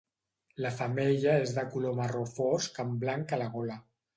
[0.65, 3.79] La femella és de color marró fosc amb blanc a la gola.